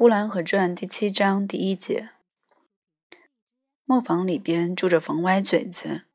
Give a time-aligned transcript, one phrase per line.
[0.00, 2.08] 呼兰河传》第七章第一节。
[3.84, 6.06] 磨坊里边住着冯歪嘴子。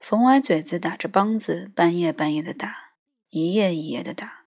[0.00, 2.94] 冯歪嘴子打着梆子，半夜半夜的打，
[3.28, 4.46] 一夜一夜的打。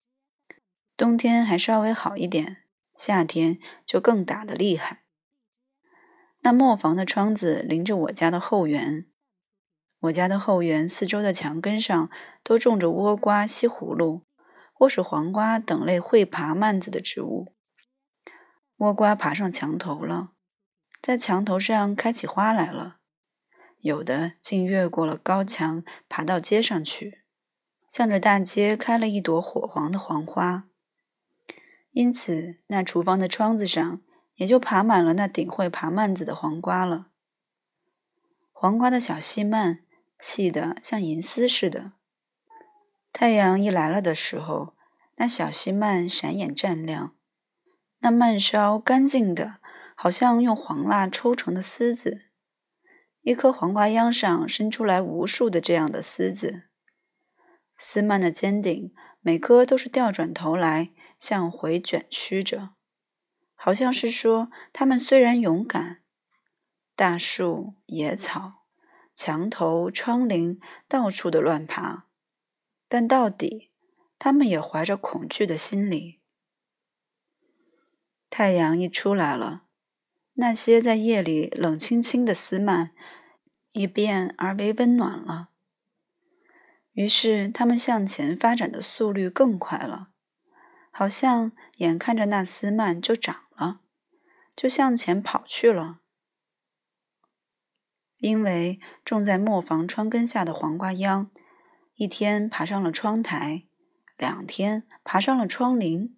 [0.97, 2.63] 冬天还稍微好一点，
[2.97, 5.03] 夏天就更打得厉害。
[6.39, 9.05] 那磨坊的窗子临着我家的后园，
[9.99, 12.09] 我家的后园四周的墙根上
[12.41, 14.23] 都种着倭瓜、西葫芦，
[14.73, 17.53] 或是黄瓜等类会爬蔓子的植物。
[18.77, 20.31] 倭瓜爬上墙头了。
[21.01, 22.97] 在墙头上开起花来了，
[23.79, 27.23] 有的竟越过了高墙，爬到街上去，
[27.89, 30.67] 向着大街开了一朵火黄的黄花。
[31.91, 34.01] 因此，那厨房的窗子上
[34.35, 37.07] 也就爬满了那顶会爬蔓子的黄瓜了。
[38.51, 39.83] 黄瓜的小细蔓，
[40.19, 41.93] 细得像银丝似的。
[43.13, 44.75] 太阳一来了的时候，
[45.15, 47.15] 那小细蔓闪眼湛亮，
[47.99, 49.59] 那蔓梢干净的。
[49.99, 52.29] 好像用黄蜡抽成的丝子，
[53.21, 56.67] 一颗黄瓜秧上伸出来无数的这样的丝子，
[57.79, 62.75] 丝蔓的尖顶每颗都是掉转头来向回卷曲着，
[63.55, 66.03] 好像是说它们虽然勇敢，
[66.95, 68.65] 大树、野草、
[69.15, 72.05] 墙头、窗棂到处的乱爬，
[72.87, 73.71] 但到底
[74.19, 76.16] 它们也怀着恐惧的心理。
[78.29, 79.63] 太阳一出来了。
[80.33, 82.91] 那些在夜里冷清清的丝蔓，
[83.71, 85.49] 一变而为温暖了。
[86.91, 90.09] 于是，它们向前发展的速率更快了，
[90.91, 93.81] 好像眼看着那丝蔓就长了，
[94.55, 95.99] 就向前跑去了。
[98.17, 101.29] 因为种在磨坊窗根下的黄瓜秧，
[101.95, 103.65] 一天爬上了窗台，
[104.17, 106.13] 两天爬上了窗棂，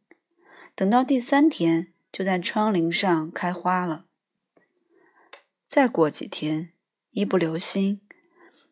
[0.75, 4.05] 等到第三天，就在窗棂上开花了。
[5.67, 6.73] 再过几天，
[7.11, 8.01] 一不留心，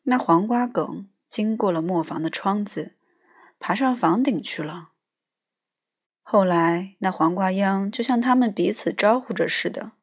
[0.04, 2.96] 那黄瓜梗经过了磨坊的窗子，
[3.60, 4.90] 爬上房顶去了。
[6.22, 9.94] 后来，那黄瓜秧就像他们彼此招呼着似的，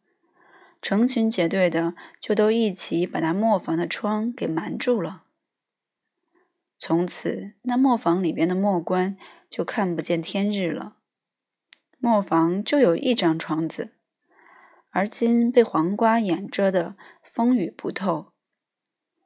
[0.80, 5.24] 成群结队的就都一起把那磨坊的窗给瞒住了。
[6.78, 9.16] 从此，那磨坊里边的磨官
[9.50, 10.98] 就看不见天日了。
[12.04, 13.96] 磨坊就有一张窗子。
[14.90, 18.34] 而今被黄瓜掩遮的风雨不透，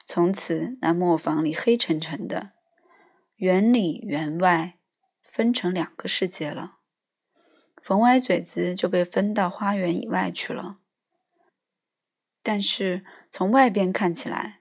[0.07, 2.53] 从此那磨坊里黑沉沉的，
[3.35, 4.79] 园里园外
[5.25, 6.79] 分成两个世界了。
[7.83, 10.79] 冯歪嘴子就被分到花园以外去了。
[12.45, 14.61] 但是从外边看起来，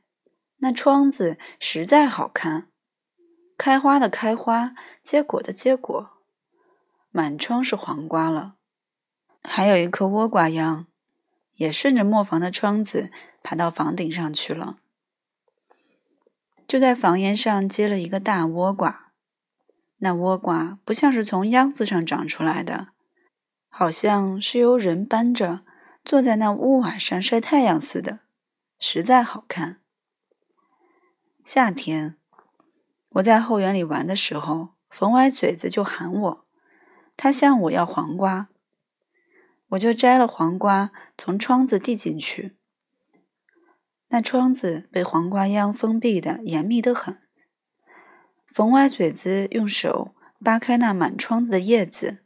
[0.56, 2.72] 那窗子实在好看，
[3.56, 4.74] 开花的开花，
[5.04, 6.17] 结果的结果，
[7.12, 8.56] 满窗是黄瓜了，
[9.44, 10.88] 还有一颗倭瓜秧。
[11.56, 14.78] 也顺着磨房的窗子爬到房顶上去了，
[16.68, 19.12] 就在房檐上结了一个大倭瓜。
[19.98, 22.90] 那倭瓜不像是从秧子上长出来的，
[23.70, 25.62] 好像是由人搬着
[26.06, 28.20] 坐在那屋瓦上晒太阳似的，
[28.78, 29.82] 实在好看。
[31.44, 32.18] 夏天
[33.10, 36.47] 我在后园里玩的时候，冯歪嘴子就喊我，
[37.18, 38.48] 他向我要黄瓜。
[39.70, 42.56] 我就摘了黄瓜，从窗子递进去。
[44.08, 47.20] 那窗子被黄瓜秧封闭的严密得很。
[48.46, 52.24] 冯歪嘴子用手扒开那满窗子的叶子，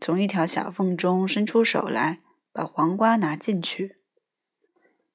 [0.00, 2.18] 从一条小缝中伸出手来，
[2.52, 3.96] 把黄瓜拿进去。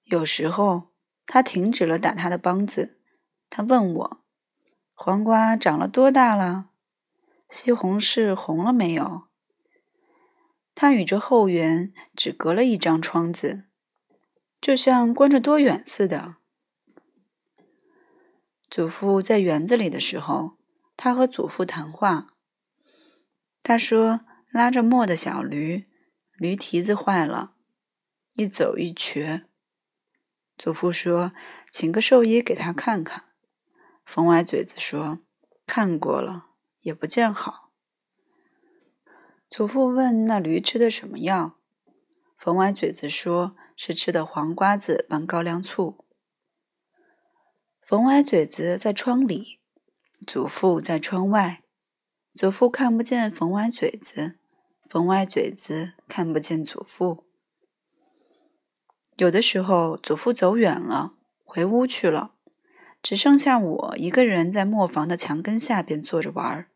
[0.06, 0.92] 有时候
[1.26, 2.98] 他停止了打他的梆子，
[3.50, 4.24] 他问我
[4.96, 6.70] ：“黄瓜长了多大了？
[7.50, 9.28] 西红柿红了没有？”
[10.76, 13.64] 他与这后园只隔了一张窗子，
[14.62, 16.36] 就像关着多远似的。
[18.70, 20.58] 祖父在园子里的时候，
[20.96, 22.34] 他和祖父谈话。
[23.64, 24.22] 他说
[24.52, 25.84] ：“拉着磨的小驴，
[26.34, 27.56] 驴蹄子坏了，
[28.36, 29.46] 一走一瘸。”
[30.58, 31.32] 祖父说
[31.72, 33.26] ：“请个兽医给他看看。”
[34.06, 35.20] 冯歪嘴子说
[35.66, 36.47] ：“看过了，
[36.88, 37.70] 也不见好。”
[39.52, 41.60] 祖父问：“那驴吃的什么药？”
[42.40, 46.06] 冯歪嘴子说：“是吃的黄瓜子拌高粱醋。”
[47.84, 49.60] 冯歪嘴子在窗里，
[50.26, 51.64] 祖父在窗外。
[52.34, 54.38] 祖父看不见冯歪嘴子，
[54.90, 57.26] 冯歪嘴子看不见祖父。
[59.16, 61.14] 有的时候，祖父走远了，
[61.44, 62.36] 回屋去了，
[63.02, 66.70] 只剩下我一个人在磨坊的墙根下边坐着玩儿。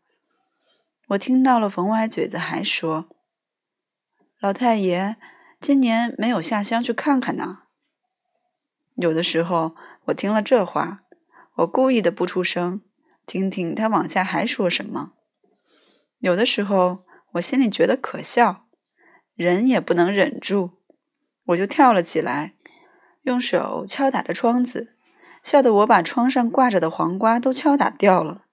[1.11, 3.09] 我听到了冯歪嘴子还说
[4.39, 5.17] ：“老太爷
[5.59, 7.63] 今年没有下乡去看看呢。
[8.95, 9.75] 有的时候，
[10.05, 11.03] 我听了这话，
[11.55, 12.81] 我故意的不出声，
[13.25, 15.11] 听听他往下还说什么。
[16.19, 17.03] 有的时候，
[17.33, 18.67] 我心里觉得可笑，
[19.35, 20.77] 忍也不能忍住，
[21.47, 22.53] 我就跳了起来，
[23.23, 24.95] 用手敲打着窗子，
[25.43, 28.45] 笑得我把窗上挂着的黄瓜都敲打掉了。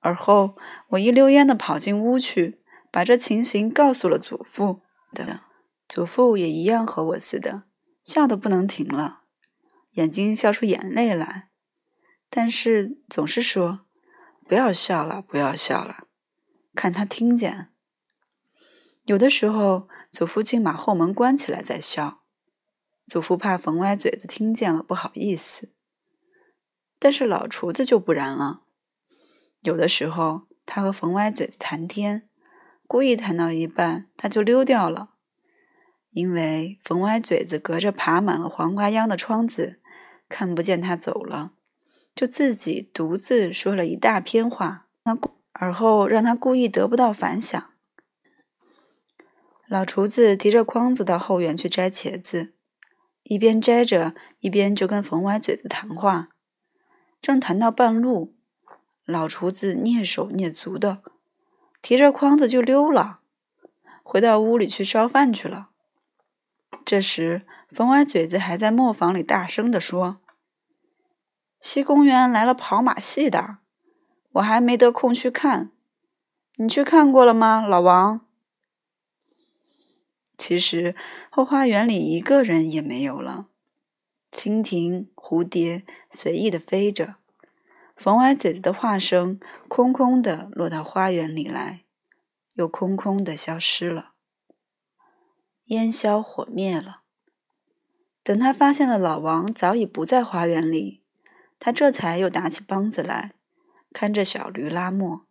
[0.00, 0.56] 而后，
[0.90, 2.60] 我一溜烟的跑进屋去，
[2.90, 4.82] 把这情形告诉了祖父。
[5.12, 5.40] 的
[5.88, 7.62] 祖父也一样和我似的，
[8.04, 9.22] 笑得不能停了，
[9.92, 11.48] 眼睛笑出眼泪来，
[12.28, 13.86] 但是总是说
[14.46, 16.04] ：“不要笑了，不要笑了，
[16.74, 17.70] 看他听见。”
[19.06, 22.20] 有的时候，祖父竟把后门关起来再笑。
[23.06, 25.72] 祖父怕冯歪嘴子听见了不好意思，
[26.98, 28.64] 但是老厨子就不然了。
[29.60, 32.28] 有的时候，他和冯歪嘴子谈天。
[32.86, 35.10] 故意谈到一半，他就溜掉了，
[36.08, 39.78] 因为冯歪嘴子隔着爬满了黄瓜秧的窗子，
[40.26, 41.52] 看不见他走了，
[42.14, 45.14] 就自己独自说了一大篇话，那
[45.52, 47.62] 而后让他故意得不到反响。
[49.66, 52.54] 老厨子提着筐子到后园去摘茄子，
[53.24, 56.30] 一边摘着，一边就跟冯歪嘴子谈话。
[57.20, 58.37] 正谈到半路，
[59.08, 61.02] 老厨子蹑手蹑足的。
[61.80, 63.20] 提着筐子就溜了，
[64.02, 65.70] 回到屋里去烧饭去了。
[66.84, 70.18] 这时，冯歪嘴子还在磨坊里大声地说
[71.62, 73.58] ：“西公园来了跑马戏的，
[74.32, 75.70] 我还没得空去看。
[76.56, 78.26] 你去看过了吗，老王？”
[80.36, 80.94] 其实
[81.30, 83.48] 后花园里一个人也没有了，
[84.30, 87.14] 蜻蜓、蝴蝶随意的飞着。
[87.98, 91.84] 冯歪嘴子的话声空空的落到花园里来，
[92.54, 94.12] 又空空的消失了。
[95.64, 97.02] 烟消火灭了。
[98.22, 101.02] 等他发现了老王早已不在花园里，
[101.58, 103.34] 他这才又打起梆子来，
[103.92, 105.26] 看着小驴拉磨。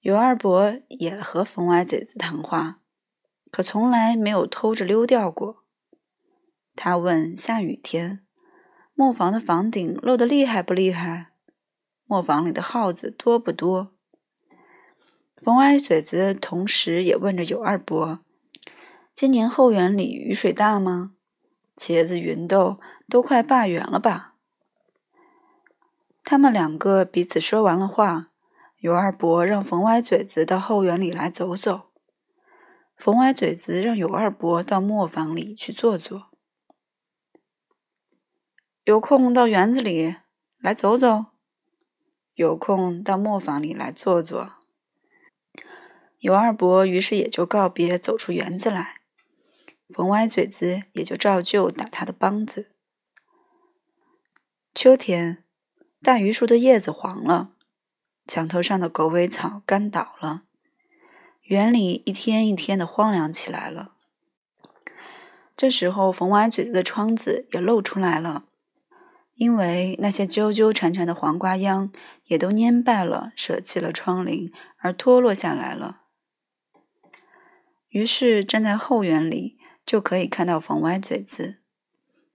[0.00, 2.82] 尤二伯也和冯歪嘴子谈话，
[3.50, 5.64] 可从来没有偷着溜掉过。
[6.76, 8.26] 他问：下雨天？
[8.94, 11.32] 磨坊的房顶漏得厉害不厉害？
[12.06, 13.90] 磨坊里的耗子多不多？
[15.36, 18.20] 冯歪嘴子同时也问着尤二伯
[19.14, 21.12] ：“今年后园里雨水大吗？
[21.74, 22.78] 茄子、芸豆
[23.08, 24.34] 都快罢园了吧？”
[26.22, 28.28] 他们两个彼此说完了话，
[28.78, 31.90] 尤二伯让冯歪嘴子到后园里来走走，
[32.96, 36.31] 冯歪嘴子让尤二伯到磨坊里去坐坐。
[38.84, 40.16] 有空到园子里
[40.58, 41.26] 来走走，
[42.34, 44.54] 有空到磨坊里来坐坐。
[46.18, 49.02] 尤二伯于是也就告别，走出园子来。
[49.88, 52.72] 冯歪嘴子也就照旧打他的梆子。
[54.74, 55.44] 秋天，
[56.02, 57.52] 大榆树的叶子黄了，
[58.26, 60.42] 墙头上的狗尾草干倒了，
[61.42, 63.94] 园里一天一天的荒凉起来了。
[65.56, 68.46] 这时候，冯歪嘴子的窗子也露出来了。
[69.34, 71.90] 因为那些纠纠缠缠的黄瓜秧
[72.26, 76.02] 也都蔫败了，舍弃了窗棂，而脱落下来了。
[77.88, 81.60] 于是站在后园里，就可以看到冯歪嘴子；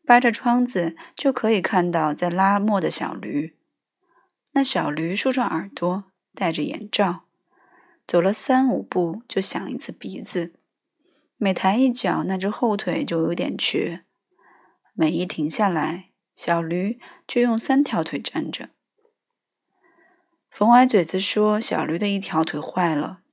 [0.06, 3.56] 扒着窗子，就可以看到在拉磨的小驴。
[4.52, 7.26] 那小驴竖着耳朵，戴着眼罩，
[8.08, 10.54] 走了三五步就响一次鼻子，
[11.38, 14.02] 每抬一脚，那只后腿就有点瘸；
[14.94, 16.07] 每一停下来。
[16.38, 18.70] 小驴就用三条腿站着。
[20.52, 23.24] 冯歪嘴子说：“小驴的一条腿坏了。”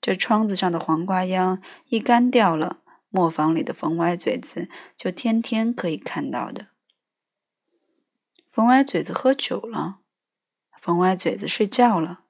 [0.00, 6.68] 这窗子上的黄瓜秧一干掉了，磨坊里的冯歪嘴子就天天可以看到的。
[8.46, 9.98] 冯歪嘴子喝酒了，
[10.80, 12.20] 冯歪嘴子睡觉了，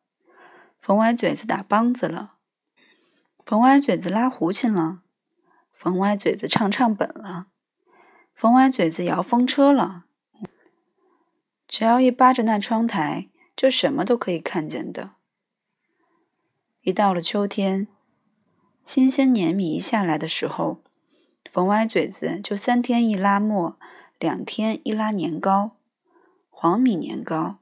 [0.81, 2.37] 冯歪嘴子打梆子了，
[3.45, 5.03] 冯歪嘴子拉胡琴了，
[5.75, 7.49] 冯歪嘴子唱唱本了。
[8.39, 10.05] 冯歪嘴子摇风车了，
[11.67, 15.15] 只要一扒着那窗台，就什么都可以看见的。
[16.83, 17.89] 一到了秋天，
[18.85, 20.85] 新鲜碾米一下来的时候，
[21.51, 23.77] 冯歪嘴子就三天一拉磨，
[24.21, 25.73] 两天一拉年糕，
[26.49, 27.59] 黄米年糕，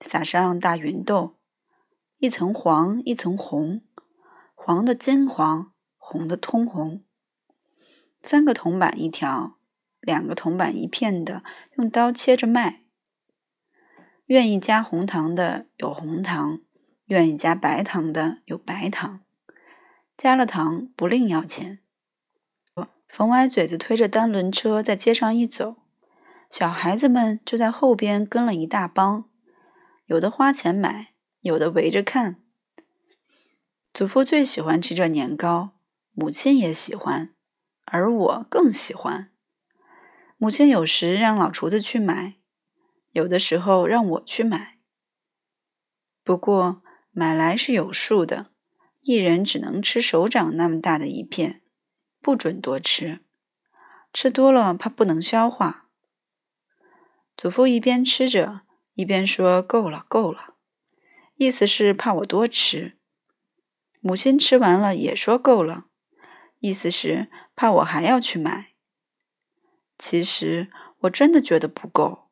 [0.00, 1.36] 撒上大芸豆，
[2.18, 3.80] 一层黄一层红，
[4.54, 7.02] 黄的金黄，红的通红，
[8.20, 9.56] 三个铜板一条。
[10.04, 11.42] 两个铜板一片的，
[11.76, 12.84] 用刀切着卖。
[14.26, 16.60] 愿意加红糖的有红糖，
[17.06, 19.20] 愿意加白糖的有白糖。
[20.16, 21.80] 加了糖不另要钱。
[23.08, 25.76] 冯歪嘴子推着单轮车在街上一走，
[26.50, 29.28] 小孩子们就在后边跟了一大帮，
[30.06, 32.42] 有的花钱买，有的围着看。
[33.92, 35.74] 祖父最喜欢吃这年糕，
[36.12, 37.32] 母亲也喜欢，
[37.84, 39.30] 而我更喜欢。
[40.44, 42.34] 母亲有时让老厨子去买，
[43.12, 44.78] 有的时候让我去买。
[46.22, 46.82] 不过
[47.12, 48.48] 买来是有数的，
[49.00, 51.62] 一人只能吃手掌那么大的一片，
[52.20, 53.22] 不准多吃，
[54.12, 55.88] 吃多了怕不能消化。
[57.34, 58.60] 祖父一边吃着，
[58.92, 60.56] 一边说：“够了，够了。”
[61.36, 62.98] 意思是怕我多吃。
[64.00, 65.86] 母亲吃完了也说：“够了。”
[66.60, 68.73] 意思是怕我还要去买。
[69.98, 70.70] 其实
[71.00, 72.28] 我真的觉得不够，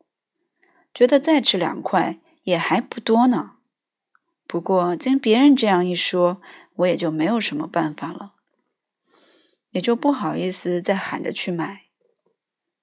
[0.93, 3.57] 觉得再吃两块也还不多呢。
[4.47, 6.43] 不过，经别人这样一说，
[6.75, 8.35] 我也就没有什么办法了，
[9.71, 11.85] 也就不好意思再喊着去买。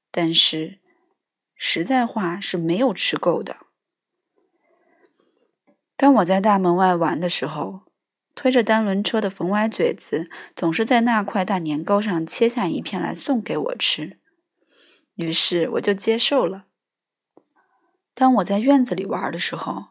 [0.09, 0.79] 但是，
[1.55, 3.57] 实在话是没有吃够的。
[5.95, 7.81] 当我在大门外玩的时候，
[8.33, 14.19] 推着单轮车的冯歪嘴子总是在那块大年糕上切下一片来送给我吃，
[15.20, 16.64] 于是我就接受了。
[18.14, 19.88] 当我在院子里玩的时候，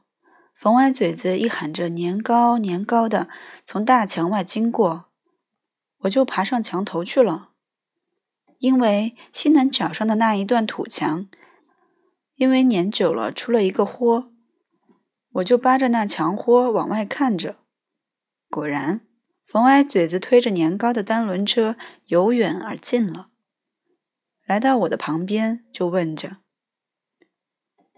[0.56, 3.28] 冯歪嘴子一喊着“年糕，年糕”的
[3.62, 5.10] 从大墙外经过，
[5.98, 7.50] 我就爬上墙头去了。
[8.60, 11.28] 因为西南角上的那一段土墙，
[12.36, 14.32] 因为年久了出了一个豁，
[15.32, 17.56] 我就扒着那墙豁往外看着。
[18.48, 19.02] 果然，
[19.46, 23.28] 冯歪嘴子推着年糕的单轮车由远而近了，
[24.48, 26.38] 来到我的旁边，就问着：“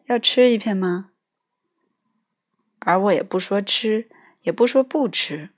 [0.07, 1.13] 要吃一片吗？”
[2.81, 4.11] 而我也不说吃，
[4.43, 5.51] 也不说不吃，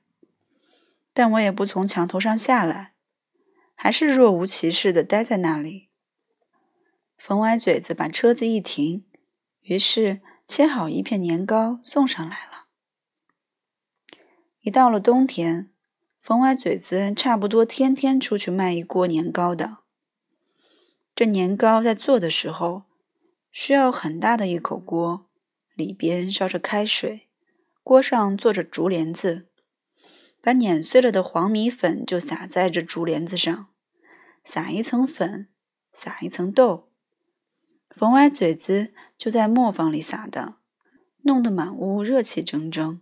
[1.14, 2.92] 但我也不从墙头上下来，
[3.74, 5.88] 还是若无其事的待在那里。
[7.16, 9.06] 冯歪嘴子把车子一停，
[9.62, 12.66] 于是切好一片年糕送上来了。
[14.60, 15.70] 一到了冬天，
[16.20, 19.78] 冯歪嘴子差不多天天出去卖一锅年糕的。
[21.14, 22.84] 这年糕在做的时候，
[23.50, 25.26] 需要很大的一口锅。
[25.74, 27.28] 里边烧着开水，
[27.82, 29.46] 锅上坐着竹帘子，
[30.42, 33.68] 把碾碎了的黄米粉就撒在这竹帘子上，
[34.44, 35.48] 撒一层粉，
[35.94, 36.90] 撒一层豆。
[37.88, 40.56] 冯歪嘴子就在磨坊里撒的，
[41.22, 43.00] 弄得满屋热气蒸蒸。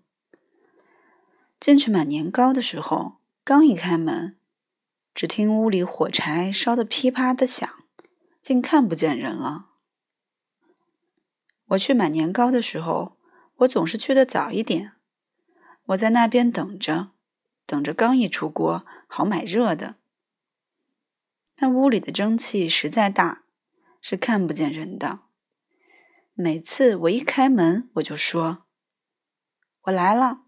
[1.58, 4.38] 进去买年糕的时候，刚一开门，
[5.12, 7.68] 只听屋里火柴烧得噼啪的响，
[8.40, 9.70] 竟看不见人了。
[11.66, 13.16] 我去买年糕的时候，
[13.56, 14.94] 我总是去的早一点。
[15.86, 17.10] 我在那边等着，
[17.66, 19.96] 等着刚一出锅，好买热的。
[21.56, 23.44] 那屋里的蒸汽实在大，
[24.00, 25.20] 是看不见人的。
[26.32, 28.64] 每次我一开门，我就说
[29.82, 30.42] ：“我来了。”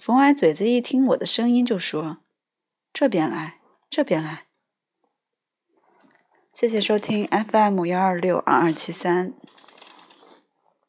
[0.00, 2.24] 冯歪嘴子一听我的声音，就说
[2.92, 3.60] ：“这边来，
[3.90, 4.46] 这边来。”
[6.52, 9.32] 谢谢收听 FM 幺二六二二七三。